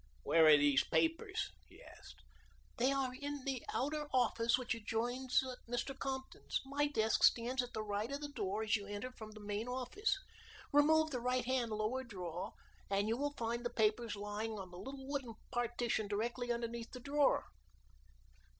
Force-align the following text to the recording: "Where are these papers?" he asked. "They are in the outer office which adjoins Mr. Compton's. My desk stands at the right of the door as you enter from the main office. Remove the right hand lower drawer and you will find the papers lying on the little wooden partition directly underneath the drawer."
"Where 0.23 0.47
are 0.47 0.57
these 0.57 0.83
papers?" 0.83 1.51
he 1.69 1.79
asked. 1.83 2.23
"They 2.77 2.91
are 2.91 3.13
in 3.13 3.45
the 3.45 3.61
outer 3.71 4.07
office 4.11 4.57
which 4.57 4.73
adjoins 4.73 5.43
Mr. 5.69 5.95
Compton's. 5.99 6.59
My 6.65 6.87
desk 6.87 7.23
stands 7.23 7.61
at 7.61 7.73
the 7.73 7.83
right 7.83 8.11
of 8.11 8.19
the 8.19 8.29
door 8.35 8.63
as 8.63 8.75
you 8.75 8.87
enter 8.87 9.11
from 9.11 9.29
the 9.29 9.39
main 9.45 9.67
office. 9.67 10.17
Remove 10.73 11.11
the 11.11 11.19
right 11.19 11.45
hand 11.45 11.69
lower 11.69 12.03
drawer 12.03 12.53
and 12.89 13.07
you 13.07 13.15
will 13.15 13.35
find 13.37 13.63
the 13.63 13.69
papers 13.69 14.15
lying 14.15 14.57
on 14.57 14.71
the 14.71 14.79
little 14.79 15.05
wooden 15.05 15.35
partition 15.51 16.07
directly 16.07 16.51
underneath 16.51 16.89
the 16.93 16.99
drawer." 16.99 17.45